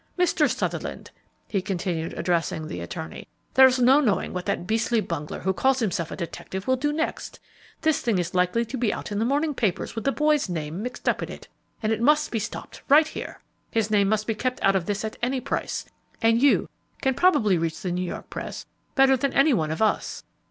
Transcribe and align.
Mr. 0.17 0.49
Sutherland," 0.51 1.11
he 1.47 1.61
continued, 1.61 2.13
addressing 2.17 2.65
the 2.67 2.79
attorney, 2.79 3.27
"there's 3.53 3.77
no 3.77 3.99
knowing 4.01 4.33
what 4.33 4.47
that 4.47 4.65
beastly 4.65 4.99
bungler 4.99 5.41
who 5.41 5.53
calls 5.53 5.77
himself 5.77 6.09
a 6.09 6.15
detective 6.15 6.65
will 6.65 6.75
do 6.75 6.91
next; 6.91 7.39
this 7.81 8.01
thing 8.01 8.17
is 8.17 8.33
likely 8.33 8.65
to 8.65 8.79
be 8.79 8.91
out 8.91 9.11
in 9.11 9.19
the 9.19 9.25
morning 9.25 9.53
papers 9.53 9.93
with 9.93 10.03
the 10.03 10.11
boy's 10.11 10.49
name 10.49 10.81
mixed 10.81 11.07
up 11.07 11.21
in 11.21 11.29
it, 11.31 11.47
and 11.83 11.93
it 11.93 12.01
must 12.01 12.31
be 12.31 12.39
stopped 12.39 12.81
right 12.89 13.09
here. 13.09 13.41
His 13.69 13.91
name 13.91 14.09
must 14.09 14.25
be 14.25 14.33
kept 14.33 14.57
out 14.63 14.75
of 14.75 14.87
this 14.87 15.05
at 15.05 15.17
any 15.21 15.39
price, 15.39 15.85
and 16.19 16.41
you 16.41 16.67
probably 17.15 17.55
can 17.57 17.61
reach 17.61 17.81
the 17.83 17.91
New 17.91 18.01
York 18.01 18.27
press 18.31 18.65
better 18.95 19.15
than 19.15 19.33
any 19.33 19.53
one 19.53 19.69
of 19.69 19.83
us." 19.83 20.23